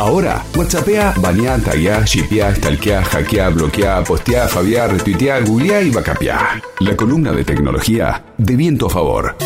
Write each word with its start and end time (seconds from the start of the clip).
Ahora, 0.00 0.42
WhatsAppea, 0.56 1.12
banea, 1.18 1.58
taguea, 1.58 2.02
shipea, 2.06 2.54
stalkea, 2.54 3.04
hackea, 3.04 3.50
bloquea, 3.50 4.02
postea, 4.02 4.48
fabia, 4.48 4.88
retuitea, 4.88 5.40
googlea 5.40 5.82
y 5.82 5.90
bacapea. 5.90 6.62
La 6.78 6.96
columna 6.96 7.32
de 7.32 7.44
tecnología 7.44 8.24
de 8.38 8.56
viento 8.56 8.86
a 8.86 8.88
favor. 8.88 9.36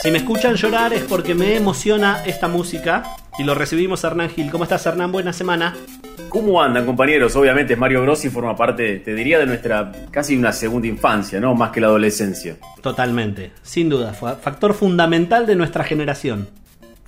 Si 0.00 0.10
me 0.12 0.18
escuchan 0.18 0.54
llorar 0.54 0.92
es 0.92 1.02
porque 1.02 1.34
me 1.34 1.56
emociona 1.56 2.22
esta 2.24 2.46
música 2.46 3.02
y 3.36 3.42
lo 3.42 3.56
recibimos 3.56 4.04
Hernán 4.04 4.30
Gil. 4.30 4.48
¿Cómo 4.52 4.62
estás 4.62 4.86
Hernán? 4.86 5.10
Buena 5.10 5.32
semana. 5.32 5.74
¿Cómo 6.30 6.62
andan 6.62 6.86
compañeros? 6.86 7.34
Obviamente 7.34 7.74
Mario 7.74 8.02
Bros 8.02 8.24
y 8.24 8.30
forma 8.30 8.56
parte, 8.56 9.00
te 9.00 9.14
diría, 9.14 9.40
de 9.40 9.46
nuestra 9.46 9.90
casi 10.12 10.36
una 10.36 10.52
segunda 10.52 10.86
infancia, 10.86 11.40
¿no? 11.40 11.56
Más 11.56 11.72
que 11.72 11.80
la 11.80 11.88
adolescencia. 11.88 12.56
Totalmente, 12.80 13.50
sin 13.62 13.88
duda, 13.88 14.12
fue 14.12 14.36
factor 14.36 14.72
fundamental 14.72 15.44
de 15.44 15.56
nuestra 15.56 15.82
generación. 15.82 16.48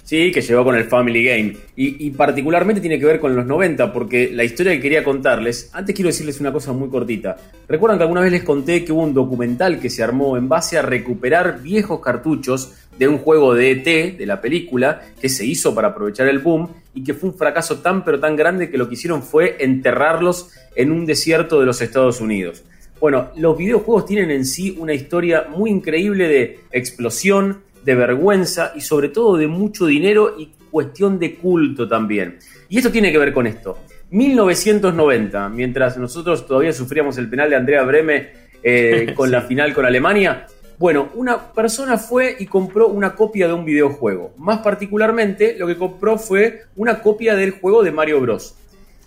Sí, 0.04 0.32
que 0.32 0.40
llegó 0.40 0.64
con 0.64 0.74
el 0.74 0.84
Family 0.84 1.24
Game. 1.24 1.56
Y, 1.76 2.10
particularmente 2.10 2.80
tiene 2.80 2.98
que 2.98 3.06
ver 3.06 3.20
con 3.20 3.36
los 3.36 3.46
90, 3.46 3.92
porque 3.92 4.30
la 4.32 4.44
historia 4.44 4.72
que 4.72 4.80
quería 4.80 5.04
contarles, 5.04 5.70
antes 5.72 5.94
quiero 5.94 6.08
decirles 6.08 6.40
una 6.40 6.52
cosa 6.52 6.72
muy 6.72 6.88
cortita. 6.88 7.36
Recuerdan 7.68 7.98
que 7.98 8.02
alguna 8.02 8.20
vez 8.20 8.32
les 8.32 8.42
conté 8.42 8.84
que 8.84 8.92
hubo 8.92 9.02
un 9.02 9.14
documental 9.14 9.78
que 9.78 9.88
se 9.90 10.02
armó 10.02 10.36
en 10.36 10.48
base 10.48 10.76
a 10.76 10.82
recuperar 10.82 11.62
viejos 11.62 12.00
cartuchos 12.00 12.74
de 12.98 13.08
un 13.08 13.18
juego 13.18 13.54
de 13.54 13.70
ET, 13.70 14.18
de 14.18 14.26
la 14.26 14.40
película, 14.40 15.02
que 15.20 15.28
se 15.28 15.46
hizo 15.46 15.74
para 15.74 15.88
aprovechar 15.88 16.28
el 16.28 16.40
boom 16.40 16.68
y 16.94 17.04
que 17.04 17.14
fue 17.14 17.30
un 17.30 17.36
fracaso 17.36 17.78
tan 17.78 18.04
pero 18.04 18.20
tan 18.20 18.36
grande 18.36 18.70
que 18.70 18.78
lo 18.78 18.88
que 18.88 18.94
hicieron 18.94 19.22
fue 19.22 19.56
enterrarlos 19.60 20.50
en 20.74 20.92
un 20.92 21.06
desierto 21.06 21.58
de 21.60 21.66
los 21.66 21.80
Estados 21.80 22.20
Unidos. 22.20 22.64
Bueno, 23.00 23.30
los 23.36 23.56
videojuegos 23.56 24.06
tienen 24.06 24.30
en 24.30 24.44
sí 24.44 24.76
una 24.78 24.94
historia 24.94 25.46
muy 25.48 25.70
increíble 25.70 26.28
de 26.28 26.60
explosión, 26.70 27.62
de 27.84 27.94
vergüenza 27.94 28.72
y 28.74 28.80
sobre 28.80 29.08
todo 29.08 29.36
de 29.36 29.48
mucho 29.48 29.86
dinero 29.86 30.34
y 30.38 30.52
cuestión 30.70 31.18
de 31.18 31.36
culto 31.36 31.88
también. 31.88 32.38
Y 32.68 32.78
esto 32.78 32.90
tiene 32.90 33.12
que 33.12 33.18
ver 33.18 33.32
con 33.32 33.46
esto. 33.46 33.78
1990, 34.10 35.48
mientras 35.48 35.96
nosotros 35.96 36.46
todavía 36.46 36.72
sufríamos 36.72 37.16
el 37.18 37.28
penal 37.28 37.50
de 37.50 37.56
Andrea 37.56 37.82
Breme 37.82 38.30
eh, 38.62 39.12
con 39.16 39.28
sí. 39.28 39.32
la 39.32 39.42
final 39.42 39.72
con 39.72 39.84
Alemania, 39.84 40.46
bueno, 40.78 41.10
una 41.14 41.52
persona 41.52 41.96
fue 41.96 42.34
y 42.38 42.46
compró 42.46 42.88
una 42.88 43.14
copia 43.14 43.46
de 43.46 43.52
un 43.52 43.64
videojuego. 43.64 44.32
Más 44.38 44.58
particularmente, 44.58 45.54
lo 45.56 45.66
que 45.66 45.76
compró 45.76 46.18
fue 46.18 46.62
una 46.76 47.00
copia 47.00 47.36
del 47.36 47.52
juego 47.52 47.82
de 47.82 47.92
Mario 47.92 48.20
Bros. 48.20 48.56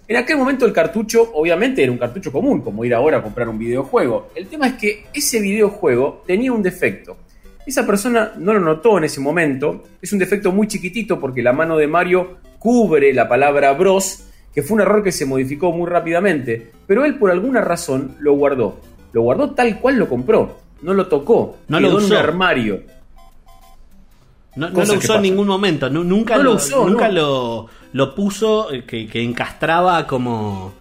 En 0.08 0.18
aquel 0.18 0.38
momento 0.38 0.66
el 0.66 0.72
cartucho, 0.72 1.32
obviamente, 1.34 1.84
era 1.84 1.92
un 1.92 1.98
cartucho 1.98 2.32
común, 2.32 2.62
como 2.62 2.86
ir 2.86 2.94
ahora 2.94 3.18
a 3.18 3.24
comprar 3.24 3.50
un 3.50 3.58
videojuego. 3.58 4.30
El 4.36 4.48
tema 4.48 4.68
es 4.68 4.74
que 4.76 5.06
ese 5.14 5.42
videojuego 5.42 6.24
tenía 6.26 6.54
un 6.54 6.62
defecto. 6.62 7.18
Esa 7.66 7.86
persona 7.86 8.34
no 8.38 8.54
lo 8.54 8.60
notó 8.60 8.98
en 8.98 9.06
ese 9.06 9.20
momento. 9.20 9.84
Es 10.02 10.14
un 10.14 10.20
defecto 10.20 10.52
muy 10.52 10.68
chiquitito 10.68 11.20
porque 11.20 11.42
la 11.42 11.54
mano 11.54 11.78
de 11.78 11.88
Mario 11.88 12.38
cubre 12.60 13.14
la 13.14 13.28
palabra 13.28 13.74
Bros, 13.74 14.28
que 14.54 14.62
fue 14.62 14.76
un 14.76 14.82
error 14.82 15.04
que 15.04 15.12
se 15.12 15.26
modificó 15.26 15.72
muy 15.72 15.90
rápidamente. 15.90 16.72
Pero 16.88 17.06
él 17.06 17.16
por 17.16 17.32
alguna 17.32 17.62
razón 17.62 18.16
lo 18.20 18.34
guardó. 18.34 18.80
Lo 19.14 19.22
guardó 19.22 19.52
tal 19.52 19.80
cual 19.80 19.98
lo 19.98 20.10
compró 20.10 20.66
no 20.86 20.94
lo 20.94 21.08
tocó, 21.08 21.58
no 21.68 21.80
lo 21.80 21.96
usó. 21.96 22.06
en 22.08 22.12
un 22.12 22.18
armario. 22.18 22.84
No, 24.56 24.70
no 24.70 24.86
lo 24.86 24.94
usó 24.94 25.16
en 25.16 25.24
ningún 25.24 25.48
momento, 25.48 25.90
no, 25.90 26.04
nunca, 26.04 26.38
no 26.38 26.44
lo, 26.44 26.50
lo, 26.52 26.56
usó, 26.56 26.88
nunca 26.88 27.10
no. 27.10 27.14
lo, 27.14 27.70
lo, 27.92 28.16
puso 28.16 28.72
eh, 28.72 28.86
que, 28.86 29.06
que, 29.08 29.22
encastraba 29.22 30.08
como... 30.08 30.74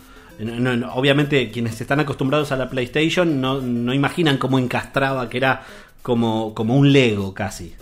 obviamente 0.92 1.50
quienes 1.50 1.80
están 1.80 1.98
acostumbrados 1.98 2.52
a 2.52 2.56
la 2.56 2.70
PlayStation 2.70 3.40
no, 3.40 3.60
no 3.60 3.92
imaginan 3.92 4.38
cómo 4.38 4.60
encastraba, 4.60 5.28
que 5.28 5.38
era 5.38 5.62
como, 6.04 6.52
como 6.52 6.76
un 6.76 6.92
Lego 6.92 7.32
casi. 7.32 7.74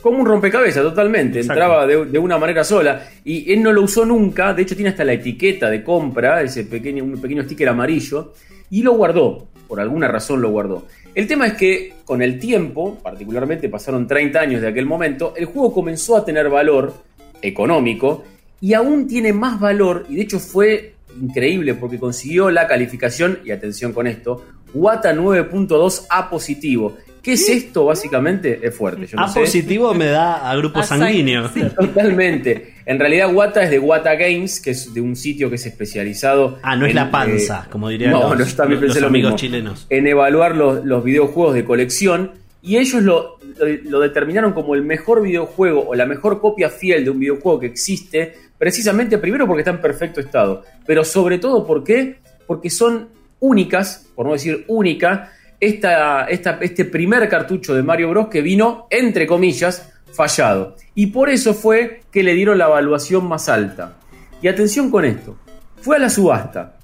Como 0.00 0.20
un 0.20 0.26
rompecabezas, 0.26 0.82
totalmente. 0.82 1.40
Exacto. 1.40 1.60
Entraba 1.60 1.86
de, 1.86 2.06
de, 2.06 2.18
una 2.18 2.38
manera 2.38 2.64
sola. 2.64 3.06
Y 3.22 3.52
él 3.52 3.62
no 3.62 3.70
lo 3.70 3.82
usó 3.82 4.06
nunca. 4.06 4.54
De 4.54 4.62
hecho, 4.62 4.74
tiene 4.74 4.88
hasta 4.88 5.04
la 5.04 5.12
etiqueta 5.12 5.68
de 5.68 5.84
compra, 5.84 6.40
ese 6.40 6.64
pequeño, 6.64 7.04
un 7.04 7.20
pequeño 7.20 7.42
sticker 7.42 7.68
amarillo. 7.68 8.32
Y 8.70 8.80
lo 8.82 8.94
guardó. 8.94 9.48
Por 9.68 9.78
alguna 9.78 10.08
razón 10.08 10.40
lo 10.40 10.48
guardó. 10.48 10.86
El 11.14 11.26
tema 11.26 11.48
es 11.48 11.52
que 11.52 11.92
con 12.06 12.22
el 12.22 12.38
tiempo, 12.38 12.98
particularmente 13.02 13.68
pasaron 13.68 14.06
30 14.06 14.40
años 14.40 14.62
de 14.62 14.68
aquel 14.68 14.86
momento, 14.86 15.34
el 15.36 15.44
juego 15.44 15.74
comenzó 15.74 16.16
a 16.16 16.24
tener 16.24 16.48
valor 16.48 16.94
económico 17.42 18.24
y 18.58 18.72
aún 18.72 19.06
tiene 19.06 19.34
más 19.34 19.60
valor, 19.60 20.06
y 20.08 20.14
de 20.14 20.22
hecho 20.22 20.38
fue 20.38 20.94
increíble 21.20 21.74
porque 21.74 21.98
consiguió 21.98 22.50
la 22.50 22.66
calificación, 22.66 23.40
y 23.44 23.50
atención 23.50 23.92
con 23.92 24.06
esto, 24.06 24.42
Wata 24.74 25.14
9.2 25.14 26.06
A 26.10 26.28
positivo. 26.28 26.96
¿Qué 27.26 27.32
es 27.32 27.48
esto 27.48 27.86
básicamente? 27.86 28.60
Es 28.62 28.72
fuerte. 28.72 29.04
Yo 29.08 29.16
no 29.16 29.24
a 29.24 29.28
sé. 29.28 29.40
positivo 29.40 29.92
me 29.94 30.06
da 30.06 30.48
a 30.48 30.54
grupo 30.54 30.80
sanguíneo. 30.80 31.48
Sí, 31.48 31.60
totalmente. 31.76 32.74
En 32.86 33.00
realidad 33.00 33.34
Wata 33.34 33.64
es 33.64 33.70
de 33.70 33.80
Wata 33.80 34.14
Games, 34.14 34.60
que 34.60 34.70
es 34.70 34.94
de 34.94 35.00
un 35.00 35.16
sitio 35.16 35.48
que 35.48 35.56
es 35.56 35.66
especializado. 35.66 36.60
Ah, 36.62 36.76
no 36.76 36.84
en, 36.84 36.90
es 36.90 36.94
la 36.94 37.10
panza, 37.10 37.64
eh, 37.66 37.68
como 37.68 37.88
dirían 37.88 38.12
no, 38.12 38.32
los, 38.32 38.50
no, 38.50 38.54
también 38.54 38.80
los, 38.80 38.86
pensé 38.86 39.00
los 39.00 39.02
lo 39.02 39.08
amigos 39.08 39.32
mismo, 39.32 39.38
chilenos. 39.38 39.86
En 39.90 40.06
evaluar 40.06 40.54
los, 40.54 40.84
los 40.84 41.02
videojuegos 41.02 41.54
de 41.54 41.64
colección. 41.64 42.30
Y 42.62 42.76
ellos 42.76 43.02
lo, 43.02 43.40
lo, 43.58 43.66
lo, 43.90 43.98
determinaron 43.98 44.52
como 44.52 44.76
el 44.76 44.82
mejor 44.82 45.20
videojuego 45.20 45.84
o 45.88 45.96
la 45.96 46.06
mejor 46.06 46.40
copia 46.40 46.70
fiel 46.70 47.02
de 47.02 47.10
un 47.10 47.18
videojuego 47.18 47.58
que 47.58 47.66
existe, 47.66 48.34
precisamente 48.56 49.18
primero 49.18 49.48
porque 49.48 49.62
está 49.62 49.72
en 49.72 49.80
perfecto 49.80 50.20
estado, 50.20 50.62
pero 50.86 51.04
sobre 51.04 51.38
todo 51.38 51.66
¿por 51.66 51.82
qué? 51.82 52.18
porque 52.46 52.70
son 52.70 53.08
únicas, 53.40 54.08
por 54.14 54.26
no 54.26 54.32
decir 54.32 54.64
única, 54.68 55.32
este 55.66 56.84
primer 56.84 57.28
cartucho 57.28 57.74
de 57.74 57.82
Mario 57.82 58.10
Bros. 58.10 58.28
que 58.28 58.42
vino, 58.42 58.86
entre 58.90 59.26
comillas, 59.26 59.92
fallado. 60.12 60.76
Y 60.94 61.08
por 61.08 61.28
eso 61.28 61.54
fue 61.54 62.02
que 62.10 62.22
le 62.22 62.34
dieron 62.34 62.58
la 62.58 62.66
evaluación 62.66 63.26
más 63.26 63.48
alta. 63.48 63.96
Y 64.40 64.46
atención 64.48 64.90
con 64.90 65.04
esto, 65.04 65.36
fue 65.80 65.96
a 65.96 66.00
la 66.00 66.10
subasta. 66.10 66.76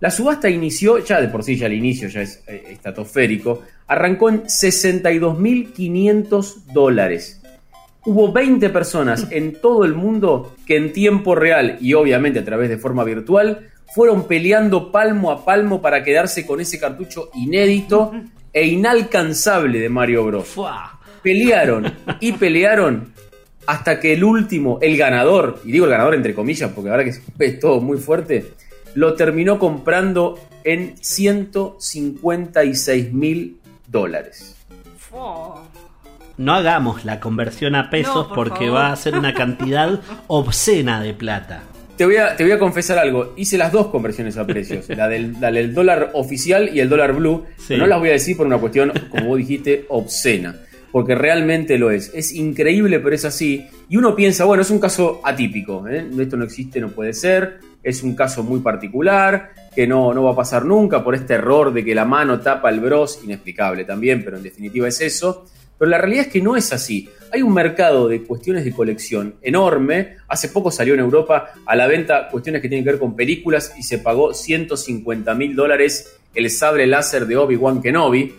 La 0.00 0.10
subasta 0.10 0.50
inició, 0.50 0.98
ya 0.98 1.20
de 1.20 1.28
por 1.28 1.42
sí 1.42 1.56
ya 1.56 1.66
el 1.66 1.72
inicio 1.72 2.08
ya 2.08 2.22
es 2.22 2.42
eh, 2.46 2.66
estratosférico, 2.70 3.62
arrancó 3.86 4.28
en 4.28 4.44
62.500 4.44 6.64
dólares. 6.72 7.40
Hubo 8.04 8.32
20 8.32 8.68
personas 8.68 9.28
en 9.30 9.60
todo 9.62 9.86
el 9.86 9.94
mundo 9.94 10.54
que 10.66 10.76
en 10.76 10.92
tiempo 10.92 11.34
real 11.34 11.78
y 11.80 11.94
obviamente 11.94 12.40
a 12.40 12.44
través 12.44 12.68
de 12.68 12.76
forma 12.76 13.02
virtual 13.02 13.70
fueron 13.92 14.26
peleando 14.26 14.90
palmo 14.90 15.30
a 15.30 15.44
palmo 15.44 15.82
para 15.82 16.02
quedarse 16.02 16.46
con 16.46 16.60
ese 16.60 16.78
cartucho 16.78 17.30
inédito 17.34 18.12
e 18.52 18.66
inalcanzable 18.66 19.80
de 19.80 19.88
Mario 19.88 20.24
Bros. 20.24 20.54
Pelearon 21.22 21.92
y 22.20 22.32
pelearon 22.32 23.12
hasta 23.66 23.98
que 23.98 24.12
el 24.12 24.24
último, 24.24 24.78
el 24.82 24.96
ganador, 24.96 25.60
y 25.64 25.72
digo 25.72 25.86
el 25.86 25.90
ganador 25.90 26.14
entre 26.14 26.34
comillas 26.34 26.70
porque 26.74 26.90
ahora 26.90 27.04
que 27.04 27.14
es 27.38 27.60
todo 27.60 27.80
muy 27.80 27.98
fuerte, 27.98 28.52
lo 28.94 29.14
terminó 29.14 29.58
comprando 29.58 30.38
en 30.64 30.96
156 31.00 33.12
mil 33.12 33.58
dólares. 33.86 34.56
No 36.36 36.54
hagamos 36.54 37.04
la 37.04 37.20
conversión 37.20 37.76
a 37.76 37.90
pesos 37.90 38.28
No, 38.28 38.34
por 38.34 38.48
porque 38.48 38.66
favor. 38.66 38.80
va 38.80 38.92
a 38.92 38.96
ser 38.96 39.16
una 39.16 39.34
cantidad 39.34 40.00
obscena 40.26 41.00
de 41.00 41.14
plata. 41.14 41.62
Te 41.96 42.04
voy, 42.04 42.16
a, 42.16 42.36
te 42.36 42.42
voy 42.42 42.52
a 42.52 42.58
confesar 42.58 42.98
algo. 42.98 43.34
Hice 43.36 43.56
las 43.56 43.70
dos 43.70 43.86
conversiones 43.86 44.36
a 44.36 44.44
precios. 44.46 44.88
La 44.88 45.08
del, 45.08 45.40
la 45.40 45.52
del 45.52 45.72
dólar 45.72 46.10
oficial 46.14 46.70
y 46.74 46.80
el 46.80 46.88
dólar 46.88 47.12
blue. 47.14 47.44
Sí. 47.56 47.66
Pero 47.68 47.82
no 47.82 47.86
las 47.86 48.00
voy 48.00 48.08
a 48.08 48.12
decir 48.12 48.36
por 48.36 48.46
una 48.46 48.58
cuestión, 48.58 48.92
como 49.10 49.28
vos 49.28 49.38
dijiste, 49.38 49.84
obscena. 49.88 50.56
Porque 50.90 51.14
realmente 51.14 51.78
lo 51.78 51.92
es. 51.92 52.10
Es 52.12 52.32
increíble, 52.32 52.98
pero 52.98 53.14
es 53.14 53.24
así. 53.24 53.66
Y 53.88 53.96
uno 53.96 54.16
piensa, 54.16 54.44
bueno, 54.44 54.62
es 54.62 54.70
un 54.70 54.80
caso 54.80 55.20
atípico. 55.22 55.86
¿eh? 55.88 56.04
Esto 56.18 56.36
no 56.36 56.44
existe, 56.44 56.80
no 56.80 56.88
puede 56.88 57.12
ser. 57.12 57.58
Es 57.82 58.02
un 58.02 58.16
caso 58.16 58.42
muy 58.42 58.60
particular, 58.60 59.52
que 59.74 59.86
no, 59.86 60.14
no 60.14 60.24
va 60.24 60.32
a 60.32 60.36
pasar 60.36 60.64
nunca 60.64 61.04
por 61.04 61.14
este 61.14 61.34
error 61.34 61.72
de 61.72 61.84
que 61.84 61.94
la 61.94 62.04
mano 62.04 62.40
tapa 62.40 62.70
el 62.70 62.80
bros. 62.80 63.20
Inexplicable 63.22 63.84
también, 63.84 64.24
pero 64.24 64.36
en 64.36 64.42
definitiva 64.42 64.88
es 64.88 65.00
eso. 65.00 65.46
Pero 65.78 65.90
la 65.90 65.98
realidad 65.98 66.26
es 66.26 66.32
que 66.32 66.40
no 66.40 66.56
es 66.56 66.72
así. 66.72 67.08
Hay 67.32 67.42
un 67.42 67.52
mercado 67.52 68.08
de 68.08 68.22
cuestiones 68.22 68.64
de 68.64 68.72
colección 68.72 69.34
enorme. 69.42 70.16
Hace 70.28 70.48
poco 70.48 70.70
salió 70.70 70.94
en 70.94 71.00
Europa 71.00 71.52
a 71.66 71.76
la 71.76 71.86
venta 71.86 72.28
cuestiones 72.28 72.62
que 72.62 72.68
tienen 72.68 72.84
que 72.84 72.90
ver 72.92 73.00
con 73.00 73.16
películas 73.16 73.74
y 73.76 73.82
se 73.82 73.98
pagó 73.98 74.32
150 74.32 75.34
mil 75.34 75.56
dólares 75.56 76.16
el 76.34 76.50
sable 76.50 76.86
láser 76.86 77.26
de 77.26 77.36
Obi-Wan 77.36 77.82
Kenobi. 77.82 78.34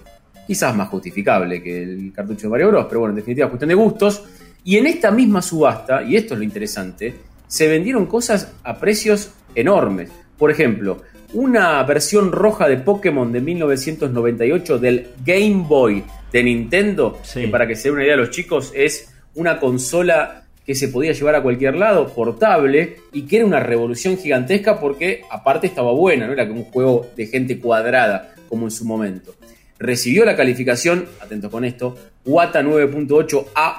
Quizás 0.48 0.76
más 0.76 0.90
justificable 0.90 1.62
que 1.62 1.84
el 1.84 2.14
cartucho 2.14 2.44
de 2.44 2.50
Mario 2.50 2.70
Bros. 2.70 2.86
Pero 2.88 3.02
bueno, 3.02 3.12
en 3.14 3.18
definitiva, 3.18 3.50
cuestión 3.50 3.70
de 3.70 3.76
gustos. 3.76 4.24
Y 4.64 4.78
en 4.78 4.88
esta 4.88 5.12
misma 5.12 5.42
subasta, 5.42 6.04
y 6.04 6.16
esto 6.16 6.34
es 6.34 6.40
lo 6.40 6.44
interesante, 6.44 7.14
se 7.48 7.68
vendieron 7.68 8.06
cosas 8.06 8.54
a 8.64 8.78
precios 8.78 9.32
enormes. 9.56 10.10
Por 10.38 10.52
ejemplo, 10.52 11.02
una 11.36 11.84
versión 11.84 12.32
roja 12.32 12.68
de 12.70 12.78
Pokémon 12.78 13.30
de 13.30 13.42
1998 13.42 14.80
del 14.80 15.08
Game 15.26 15.66
Boy 15.68 16.02
de 16.32 16.44
Nintendo, 16.44 17.20
Sí. 17.24 17.42
que 17.42 17.48
para 17.50 17.68
que 17.68 17.76
se 17.76 17.90
den 17.90 17.96
una 17.96 18.06
idea 18.06 18.16
los 18.16 18.30
chicos, 18.30 18.72
es 18.74 19.14
una 19.36 19.60
consola 19.60 20.46
que 20.66 20.76
se 20.76 20.88
podía 20.88 21.12
llevar 21.12 21.36
a 21.36 21.44
cualquier 21.44 21.76
lado, 21.76 22.08
portable, 22.08 22.96
y 23.12 23.24
que 23.24 23.36
era 23.38 23.46
una 23.46 23.60
revolución 23.60 24.18
gigantesca 24.18 24.80
porque 24.80 25.24
aparte 25.30 25.68
estaba 25.68 25.92
buena, 25.92 26.26
no 26.26 26.32
era 26.34 26.48
como 26.48 26.62
un 26.62 26.66
juego 26.68 27.08
de 27.18 27.28
gente 27.28 27.60
cuadrada 27.60 28.34
como 28.48 28.66
en 28.66 28.72
su 28.72 28.86
momento. 28.86 29.36
Recibió 29.78 30.24
la 30.24 30.38
calificación, 30.38 31.06
atento 31.22 31.52
con 31.52 31.66
esto, 31.66 31.98
Wata 32.26 32.64
9.8 32.64 33.48
A 33.54 33.78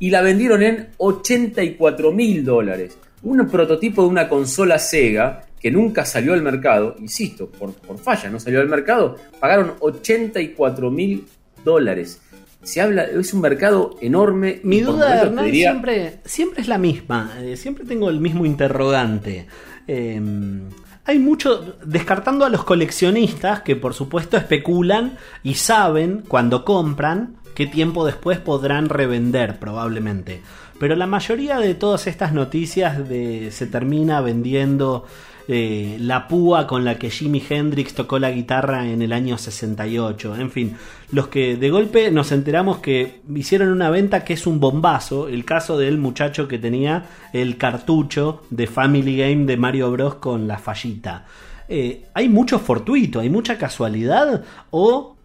y 0.00 0.10
la 0.10 0.22
vendieron 0.22 0.62
en 0.64 0.88
84 0.96 2.10
mil 2.10 2.44
dólares. 2.44 2.98
Un 3.22 3.48
prototipo 3.48 4.02
de 4.02 4.08
una 4.08 4.28
consola 4.28 4.78
Sega 4.78 5.47
que 5.60 5.70
nunca 5.70 6.04
salió 6.04 6.34
al 6.34 6.42
mercado, 6.42 6.96
insisto, 6.98 7.48
por, 7.48 7.72
por 7.74 7.98
falla 7.98 8.30
no 8.30 8.38
salió 8.38 8.60
al 8.60 8.68
mercado, 8.68 9.16
pagaron 9.40 9.74
84 9.80 10.90
mil 10.90 11.26
dólares. 11.64 12.20
Se 12.62 12.80
habla, 12.80 13.04
es 13.04 13.32
un 13.32 13.40
mercado 13.40 13.96
enorme. 14.00 14.60
Mi 14.64 14.80
duda, 14.80 15.22
Hernán, 15.22 15.50
siempre, 15.50 16.18
siempre 16.24 16.60
es 16.60 16.68
la 16.68 16.78
misma. 16.78 17.32
Eh, 17.40 17.56
siempre 17.56 17.84
tengo 17.84 18.10
el 18.10 18.20
mismo 18.20 18.44
interrogante. 18.44 19.46
Em, 19.86 20.68
hay 21.04 21.18
mucho, 21.18 21.78
descartando 21.84 22.44
a 22.44 22.50
los 22.50 22.64
coleccionistas 22.64 23.62
que 23.62 23.76
por 23.76 23.94
supuesto 23.94 24.36
especulan 24.36 25.16
y 25.42 25.54
saben 25.54 26.24
cuando 26.26 26.64
compran 26.64 27.36
qué 27.54 27.66
tiempo 27.66 28.04
después 28.04 28.38
podrán 28.38 28.88
revender 28.88 29.58
probablemente. 29.58 30.42
Pero 30.78 30.94
la 30.96 31.06
mayoría 31.06 31.58
de 31.58 31.74
todas 31.74 32.06
estas 32.06 32.32
noticias 32.32 33.08
de 33.08 33.50
se 33.50 33.66
termina 33.66 34.20
vendiendo 34.20 35.06
eh, 35.50 35.96
la 35.98 36.28
púa 36.28 36.66
con 36.66 36.84
la 36.84 36.98
que 36.98 37.08
Jimi 37.08 37.42
Hendrix 37.48 37.94
tocó 37.94 38.18
la 38.18 38.30
guitarra 38.30 38.86
en 38.86 39.00
el 39.00 39.14
año 39.14 39.38
68. 39.38 40.36
En 40.36 40.50
fin, 40.50 40.76
los 41.10 41.28
que 41.28 41.56
de 41.56 41.70
golpe 41.70 42.10
nos 42.10 42.32
enteramos 42.32 42.78
que 42.78 43.22
hicieron 43.34 43.70
una 43.70 43.88
venta 43.88 44.24
que 44.24 44.34
es 44.34 44.46
un 44.46 44.60
bombazo. 44.60 45.26
El 45.26 45.46
caso 45.46 45.78
del 45.78 45.96
muchacho 45.96 46.48
que 46.48 46.58
tenía 46.58 47.06
el 47.32 47.56
cartucho 47.56 48.42
de 48.50 48.66
Family 48.66 49.16
Game 49.16 49.46
de 49.46 49.56
Mario 49.56 49.90
Bros. 49.90 50.16
con 50.16 50.46
la 50.46 50.58
fallita. 50.58 51.24
Eh, 51.66 52.04
¿Hay 52.12 52.28
mucho 52.28 52.58
fortuito? 52.58 53.20
¿Hay 53.20 53.30
mucha 53.30 53.56
casualidad? 53.56 54.44
¿O 54.70 55.16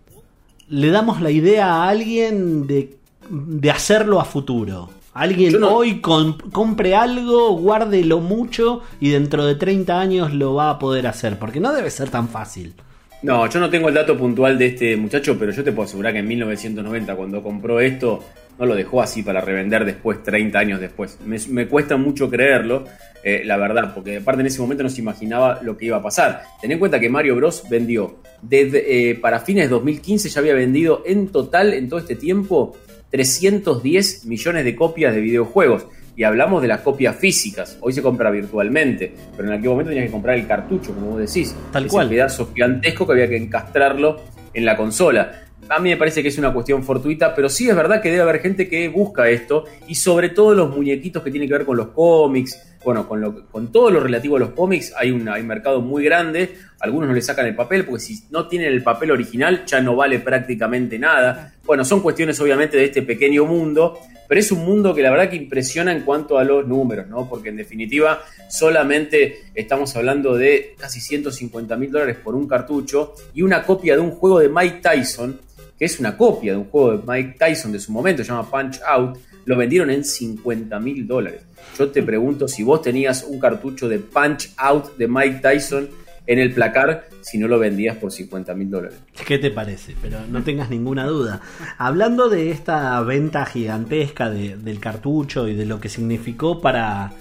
le 0.70 0.90
damos 0.90 1.20
la 1.20 1.32
idea 1.32 1.68
a 1.68 1.90
alguien 1.90 2.66
de, 2.66 2.98
de 3.30 3.72
hacerlo 3.72 4.22
a 4.22 4.26
futuro? 4.26 5.03
Alguien 5.14 5.64
hoy 5.64 6.02
compre 6.02 6.96
algo, 6.96 7.56
guárdelo 7.56 8.20
mucho 8.20 8.82
y 9.00 9.12
dentro 9.12 9.46
de 9.46 9.56
30 9.56 10.00
años 10.00 10.34
lo 10.34 10.56
va 10.56 10.72
a 10.72 10.80
poder 10.80 11.06
hacer, 11.06 11.38
porque 11.38 11.60
no 11.60 11.72
debe 11.72 11.92
ser 11.92 12.10
tan 12.10 12.28
fácil. 12.30 12.74
No, 13.22 13.48
yo 13.50 13.60
no 13.60 13.70
tengo 13.70 13.88
el 13.88 13.94
dato 13.94 14.18
puntual 14.18 14.58
de 14.58 14.66
este 14.68 14.98
muchacho, 14.98 15.38
pero 15.40 15.52
yo 15.52 15.64
te 15.64 15.72
puedo 15.72 15.86
asegurar 15.86 16.12
que 16.12 16.20
en 16.20 16.28
1990, 16.28 17.16
cuando 17.16 17.42
compró 17.42 17.80
esto, 17.80 18.22
no 18.60 18.66
lo 18.66 18.76
dejó 18.76 19.02
así 19.02 19.24
para 19.24 19.40
revender 19.40 19.86
después, 19.86 20.22
30 20.24 20.60
años 20.60 20.80
después. 20.82 21.18
Me, 21.24 21.68
cuesta 21.68 21.96
mucho 21.96 22.30
creerlo, 22.30 22.86
eh, 23.24 23.44
la 23.46 23.56
verdad, 23.56 23.94
porque 23.94 24.18
aparte 24.18 24.42
en 24.42 24.48
ese 24.48 24.62
momento 24.62 24.84
no 24.84 24.90
se 24.90 25.00
imaginaba 25.00 25.62
lo 25.62 25.78
que 25.78 25.86
iba 25.86 25.98
a 25.98 26.04
pasar. 26.04 26.44
Ten 26.60 26.72
en 26.72 26.80
cuenta 26.80 27.00
que 27.00 27.10
Mario 27.10 27.38
Bros. 27.38 27.64
vendió, 27.70 28.18
desde, 28.42 29.12
eh, 29.12 29.16
para 29.16 29.40
fines 29.40 29.66
de 29.66 29.70
2015 29.70 30.28
ya 30.28 30.42
había 30.42 30.54
vendido 30.54 31.02
en 31.06 31.30
total, 31.30 31.74
en 31.74 31.88
todo 31.88 32.00
este 32.00 32.16
tiempo, 32.16 32.76
310 33.14 34.26
millones 34.26 34.66
de 34.66 34.76
copias 34.76 35.14
de 35.14 35.22
videojuegos. 35.22 35.86
Y 36.16 36.24
hablamos 36.24 36.64
de 36.64 36.68
las 36.68 36.82
copias 36.82 37.16
físicas. 37.16 37.78
Hoy 37.80 37.94
se 37.94 38.02
compra 38.02 38.32
virtualmente, 38.32 39.14
pero 39.38 39.48
en 39.48 39.54
aquel 39.54 39.70
momento 39.70 39.90
tenías 39.90 40.08
que 40.08 40.12
comprar 40.12 40.36
el 40.36 40.48
cartucho, 40.48 40.96
como 40.96 41.12
vos 41.12 41.20
decís. 41.20 41.56
Tal 41.72 41.88
cual. 41.88 42.08
Ese 42.08 42.16
pedazo 42.16 42.52
gigantesco 42.52 43.06
que 43.06 43.14
había 43.14 43.30
que 43.30 43.38
encastrarlo 43.38 44.20
en 44.52 44.66
la 44.66 44.76
consola. 44.76 45.44
A 45.70 45.80
mí 45.80 45.92
me 45.92 45.98
parece 45.98 46.24
que 46.24 46.30
es 46.30 46.38
una 46.40 46.52
cuestión 46.52 46.84
fortuita, 46.84 47.36
pero 47.36 47.50
sí 47.50 47.70
es 47.70 47.76
verdad 47.76 48.02
que 48.02 48.10
debe 48.10 48.24
haber 48.24 48.40
gente 48.40 48.68
que 48.68 48.90
busca 48.90 49.30
esto 49.30 49.66
y 49.88 49.94
sobre 49.94 50.30
todo 50.30 50.56
los 50.56 50.76
muñequitos 50.76 51.22
que 51.22 51.30
tienen 51.30 51.48
que 51.48 51.54
ver 51.56 51.66
con 51.66 51.78
los 51.78 51.90
cómics, 51.90 52.73
bueno, 52.84 53.08
con, 53.08 53.22
lo, 53.22 53.46
con 53.48 53.72
todo 53.72 53.90
lo 53.90 54.00
relativo 54.00 54.36
a 54.36 54.40
los 54.40 54.50
cómics 54.50 54.94
hay 54.98 55.12
un, 55.12 55.24
mercado 55.24 55.82
muy 55.82 56.04
grande, 56.04 56.56
algunos 56.80 57.10
no 57.10 57.16
le 57.16 57.22
sacan 57.22 57.46
el 57.46 57.56
papel 57.56 57.86
porque 57.86 58.02
si 58.02 58.24
no 58.30 58.48
tienen 58.48 58.72
el 58.72 58.84
papel 58.84 59.12
original 59.12 59.64
ya 59.66 59.82
no 59.82 59.96
vale 59.96 60.20
prácticamente 60.20 61.00
nada. 61.00 61.54
Bueno, 61.66 61.86
son 61.86 62.02
cuestiones 62.02 62.40
obviamente 62.40 62.78
de 62.78 62.86
este 62.86 63.02
pequeño 63.02 63.46
mundo, 63.46 64.00
pero 64.28 64.40
es 64.40 64.52
un 64.52 64.66
mundo 64.66 64.94
que 64.94 65.02
la 65.02 65.12
verdad 65.12 65.30
que 65.30 65.38
impresiona 65.38 65.92
en 65.92 66.02
cuanto 66.02 66.38
a 66.38 66.44
los 66.44 66.68
números, 66.68 67.08
¿no? 67.08 67.30
Porque 67.30 67.50
en 67.50 67.58
definitiva 67.58 68.22
solamente 68.50 69.44
estamos 69.54 69.96
hablando 69.96 70.36
de 70.36 70.76
casi 70.78 71.00
150 71.00 71.76
mil 71.78 71.92
dólares 71.92 72.18
por 72.22 72.36
un 72.36 72.48
cartucho 72.48 73.16
y 73.34 73.42
una 73.42 73.64
copia 73.64 73.96
de 73.96 74.02
un 74.02 74.12
juego 74.12 74.40
de 74.40 74.50
Mike 74.50 74.80
Tyson, 74.82 75.40
que 75.78 75.86
es 75.86 76.00
una 76.00 76.18
copia 76.18 76.54
de 76.54 76.58
un 76.58 76.66
juego 76.66 76.98
de 76.98 77.04
Mike 77.06 77.36
Tyson 77.40 77.72
de 77.72 77.80
su 77.80 77.92
momento, 77.92 78.24
se 78.24 78.30
llama 78.30 78.50
Punch 78.50 78.82
Out, 78.86 79.18
lo 79.46 79.58
vendieron 79.58 79.90
en 79.90 80.04
50 80.04 80.80
mil 80.80 81.08
dólares. 81.08 81.42
Yo 81.78 81.90
te 81.90 82.04
pregunto 82.04 82.48
si 82.48 82.64
vos 82.64 82.82
tenías 82.82 83.24
un 83.24 83.40
cartucho 83.40 83.88
de 83.90 84.00
Punch 84.00 84.52
Out 84.58 84.98
de 84.98 85.08
Mike 85.08 85.40
Tyson 85.42 85.90
en 86.26 86.40
el 86.40 86.54
placar 86.54 87.10
si 87.22 87.38
no 87.38 87.48
lo 87.48 87.60
vendías 87.60 87.98
por 87.98 88.12
50 88.12 88.54
mil 88.54 88.70
dólares. 88.70 88.98
¿Qué 89.26 89.38
te 89.38 89.52
parece? 89.52 89.96
Pero 90.02 90.20
no 90.30 90.44
tengas 90.44 90.70
ninguna 90.70 91.06
duda. 91.06 91.42
Hablando 91.78 92.30
de 92.30 92.52
esta 92.52 93.00
venta 93.02 93.46
gigantesca 93.46 94.30
del 94.30 94.80
cartucho 94.80 95.48
y 95.48 95.56
de 95.56 95.66
lo 95.66 95.80
que 95.80 95.90
significó 95.90 96.62
para, 96.62 97.12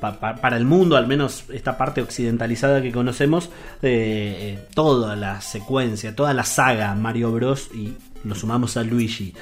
para, 0.00 0.56
el 0.56 0.64
mundo, 0.64 0.96
al 0.96 1.06
menos 1.06 1.44
esta 1.52 1.78
parte 1.78 2.02
occidentalizada 2.02 2.82
que 2.82 2.92
conocemos, 2.92 3.50
eh, 3.82 4.58
toda 4.74 5.16
la 5.16 5.40
secuencia, 5.40 6.14
toda 6.14 6.34
la 6.34 6.44
saga 6.44 6.94
Mario 6.94 7.32
Bros. 7.32 7.70
y 7.74 7.94
lo 8.24 8.34
sumamos 8.34 8.76
a 8.76 8.82
Luigi. 8.82 9.34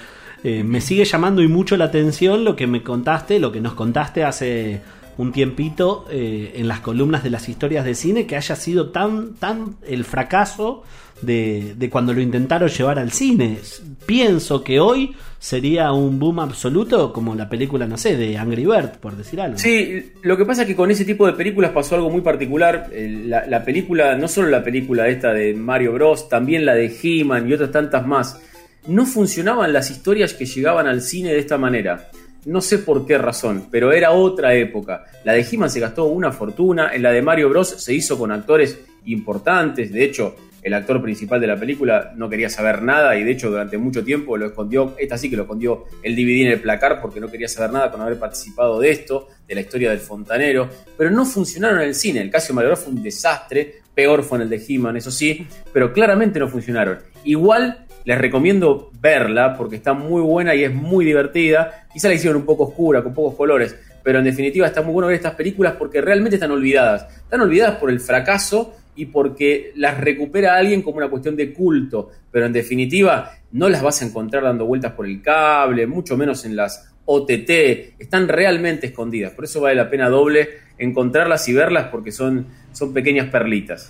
Eh, 0.45 0.65
me 0.65 0.81
sigue 0.81 1.05
llamando 1.05 1.43
y 1.43 1.49
mucho 1.49 1.77
la 1.77 1.85
atención 1.87 2.45
lo 2.45 2.57
que 2.57 2.67
me 2.67 2.83
contaste, 2.83 3.39
lo 3.39 3.53
que 3.53 3.61
nos 3.61 3.75
contaste 3.75 4.25
hace 4.25 4.81
un 5.19 5.31
tiempito 5.31 6.07
eh, 6.11 6.55
en 6.57 6.69
las 6.69 6.81
columnas 6.81 7.23
de 7.23 7.31
las 7.31 7.49
historias 7.49 7.85
de 7.85 7.95
cine, 7.95 8.27
que 8.27 8.37
haya 8.37 8.57
sido 8.57 8.91
tan, 8.91 9.35
tan 9.35 9.77
el 9.87 10.05
fracaso 10.05 10.83
de, 11.21 11.77
cuando 11.93 12.13
lo 12.13 12.21
intentaron 12.21 12.69
llevar 12.69 12.99
al 12.99 13.13
cine. 13.13 13.59
Pienso 14.05 14.65
que 14.65 14.81
hoy 14.81 15.15
sería 15.39 15.93
un 15.93 16.19
boom 16.19 16.41
absoluto 16.41 17.13
como 17.13 17.37
la 17.37 17.49
película, 17.49 17.87
no 17.87 17.97
sé, 17.97 18.17
de 18.17 18.37
Angry 18.37 18.65
Bird, 18.65 18.99
por 18.99 19.17
decir 19.17 19.41
algo. 19.41 19.59
Sí, 19.59 20.13
lo 20.23 20.37
que 20.37 20.45
pasa 20.45 20.63
es 20.63 20.69
que 20.69 20.75
con 20.75 20.91
ese 20.91 21.05
tipo 21.05 21.25
de 21.27 21.35
películas 21.35 21.71
pasó 21.71 21.95
algo 21.95 22.11
muy 22.11 22.23
particular. 22.23 22.91
La, 22.93 23.47
la 23.47 23.65
película, 23.65 24.17
no 24.17 24.27
solo 24.27 24.49
la 24.49 24.65
película 24.65 25.07
esta 25.07 25.33
de 25.33 25.55
Mario 25.55 25.93
Bros, 25.93 26.29
también 26.29 26.65
la 26.65 26.75
de 26.75 26.93
He-Man 27.01 27.49
y 27.49 27.53
otras 27.53 27.71
tantas 27.71 28.05
más 28.05 28.41
no 28.87 29.07
funcionaban 29.07 29.73
las 29.73 29.91
historias 29.91 30.35
que 30.35 30.47
llegaban 30.47 30.87
al 30.87 31.03
cine 31.03 31.33
de 31.33 31.39
esta 31.39 31.59
manera. 31.59 32.11
No 32.45 32.61
sé 32.61 32.79
por 32.79 33.07
qué 33.07 33.19
razón, 33.19 33.69
pero 33.71 33.93
era 33.93 34.11
otra 34.11 34.55
época. 34.55 35.05
La 35.25 35.33
de 35.33 35.47
He-Man 35.49 35.71
se 35.71 35.79
gastó 35.79 36.07
una 36.07 36.33
fortuna, 36.33 36.93
en 36.93 37.03
la 37.03 37.13
de 37.13 37.23
Mario 37.23 37.49
Bros. 37.49 37.69
se 37.69 37.95
hizo 37.95 38.19
con 38.19 38.33
actores 38.33 38.81
importantes, 39.05 39.93
de 39.93 40.05
hecho, 40.05 40.35
el 40.63 40.75
actor 40.75 41.03
principal 41.03 41.41
de 41.41 41.49
la 41.49 41.57
película 41.57 42.13
no 42.17 42.29
quería 42.29 42.49
saber 42.49 42.83
nada 42.83 43.17
y 43.17 43.25
de 43.25 43.33
hecho 43.33 43.51
durante 43.51 43.79
mucho 43.79 44.05
tiempo 44.05 44.37
lo 44.37 44.47
escondió, 44.47 44.95
esta 44.97 45.19
sí 45.19 45.29
que 45.29 45.37
lo 45.37 45.43
escondió 45.43 45.87
el 46.03 46.15
DVD 46.15 46.47
en 46.47 46.53
el 46.53 46.61
placar 46.61 47.01
porque 47.01 47.21
no 47.21 47.29
quería 47.29 47.49
saber 47.49 47.73
nada 47.73 47.91
con 47.91 48.01
haber 48.01 48.19
participado 48.19 48.79
de 48.79 48.91
esto, 48.91 49.29
de 49.47 49.57
la 49.57 49.61
historia 49.63 49.91
del 49.91 49.99
fontanero, 49.99 50.69
pero 50.97 51.11
no 51.11 51.25
funcionaron 51.25 51.81
en 51.81 51.89
el 51.89 51.95
cine, 51.95 52.21
el 52.21 52.31
caso 52.31 52.49
de 52.49 52.55
Mario 52.55 52.71
Bros 52.71 52.81
fue 52.81 52.93
un 52.93 53.03
desastre, 53.03 53.83
peor 53.93 54.23
fue 54.23 54.39
en 54.39 54.43
el 54.43 54.51
de 54.51 54.65
He-Man, 54.67 54.97
eso 54.97 55.11
sí, 55.11 55.47
pero 55.73 55.93
claramente 55.93 56.39
no 56.39 56.49
funcionaron. 56.49 56.99
Igual 57.25 57.87
les 58.05 58.19
recomiendo 58.19 58.91
verla 59.01 59.57
porque 59.57 59.77
está 59.77 59.93
muy 59.93 60.23
buena 60.23 60.55
y 60.55 60.65
es 60.65 60.75
muy 60.75 61.05
divertida. 61.05 61.87
Quizá 61.93 62.09
la 62.09 62.15
hicieron 62.15 62.41
un 62.41 62.47
poco 62.47 62.65
oscura, 62.65 63.03
con 63.03 63.15
pocos 63.15 63.35
colores, 63.35 63.77
pero 64.03 64.19
en 64.19 64.25
definitiva 64.25 64.67
está 64.67 64.83
muy 64.83 64.93
bueno 64.93 65.09
ver 65.09 65.17
estas 65.17 65.35
películas 65.35 65.75
porque 65.79 66.01
realmente 66.01 66.37
están 66.37 66.51
olvidadas. 66.51 67.07
Están 67.17 67.41
olvidadas 67.41 67.77
por 67.77 67.91
el 67.91 68.01
fracaso 68.01 68.77
y 68.95 69.07
porque 69.07 69.73
las 69.77 69.99
recupera 69.99 70.57
alguien 70.57 70.83
como 70.83 70.99
una 70.99 71.09
cuestión 71.09 71.37
de 71.37 71.53
culto, 71.53 72.11
pero 72.31 72.47
en 72.47 72.53
definitiva 72.53 73.33
no 73.53 73.69
las 73.69 73.83
vas 73.83 74.03
a 74.03 74.07
encontrar 74.07 74.43
dando 74.43 74.67
vueltas 74.67 74.93
por 74.93 75.07
el 75.07 75.23
cable, 75.23 75.87
mucho 75.87 76.17
menos 76.17 76.45
en 76.45 76.57
las 76.57 76.93
OTT, 77.05 77.51
están 77.99 78.29
realmente 78.29 78.89
escondidas, 78.89 79.33
por 79.33 79.45
eso 79.45 79.61
vale 79.61 79.75
la 79.75 79.91
pena 79.91 80.09
doble 80.09 80.49
encontrarlas 80.79 81.49
y 81.49 81.53
verlas 81.53 81.89
porque 81.89 82.13
son, 82.13 82.47
son 82.73 82.93
pequeñas 82.93 83.29
perlitas. 83.29 83.89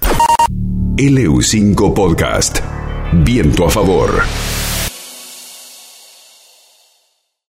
LU5 0.96 1.94
Podcast. 1.94 2.81
Viento 3.12 3.66
a 3.66 3.70
favor. 3.70 4.61